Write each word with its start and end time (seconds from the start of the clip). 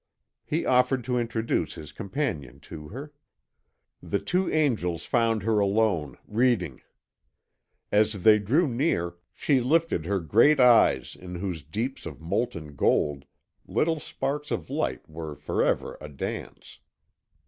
He 0.43 0.65
offered 0.65 1.03
to 1.03 1.19
introduce 1.19 1.75
his 1.75 1.91
companion 1.91 2.59
to 2.61 2.87
her. 2.87 3.13
The 4.01 4.17
two 4.17 4.49
angels 4.51 5.05
found 5.05 5.43
her 5.43 5.59
alone, 5.59 6.17
reading. 6.27 6.81
As 7.91 8.23
they 8.23 8.39
drew 8.39 8.67
near 8.67 9.13
she 9.35 9.59
lifted 9.59 10.07
her 10.07 10.19
great 10.19 10.59
eyes 10.59 11.15
in 11.15 11.35
whose 11.35 11.61
deeps 11.61 12.07
of 12.07 12.19
molten 12.19 12.75
gold 12.75 13.25
little 13.67 13.99
sparks 13.99 14.49
of 14.49 14.71
light 14.71 15.07
were 15.07 15.35
forever 15.35 15.99
a 16.01 16.09
dance. 16.09 16.79